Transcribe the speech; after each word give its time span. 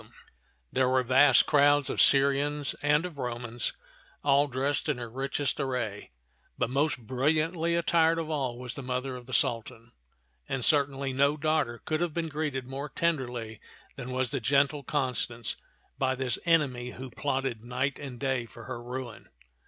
6o 0.01 0.03
ti}t 0.03 0.09
(man 0.09 0.13
of 0.17 0.17
^(XW'b 0.17 0.17
€ak 0.69 0.73
There 0.73 0.89
were 0.89 1.03
vast 1.03 1.45
crowds 1.45 1.89
of 1.91 2.01
Syrians 2.01 2.73
and 2.81 3.05
of 3.05 3.17
Romans, 3.19 3.73
all 4.23 4.47
dressed 4.47 4.89
in 4.89 4.97
their 4.97 5.07
richest 5.11 5.59
array, 5.59 6.09
but 6.57 6.71
most 6.71 7.05
brilliantly 7.05 7.75
attired 7.75 8.17
of 8.17 8.27
all 8.27 8.57
was 8.57 8.73
the 8.73 8.81
mother 8.81 9.15
of 9.15 9.27
the 9.27 9.33
Sultan; 9.35 9.91
and 10.49 10.65
cer 10.65 10.87
tainly 10.87 11.13
no 11.13 11.37
daughter 11.37 11.83
could 11.85 12.01
have 12.01 12.15
been 12.15 12.29
greeted 12.29 12.65
more 12.65 12.89
ten 12.89 13.19
derly 13.19 13.59
than 13.95 14.09
was 14.09 14.31
the 14.31 14.39
gentle 14.39 14.81
Constance 14.81 15.55
by 15.99 16.15
this 16.15 16.39
enemy 16.45 16.93
who 16.93 17.11
plotted 17.11 17.63
night 17.63 17.99
and 17.99 18.19
day 18.19 18.47
for 18.47 18.63
her 18.63 18.81
ruin. 18.81 19.29